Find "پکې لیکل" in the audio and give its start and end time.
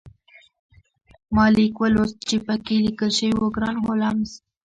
2.45-3.09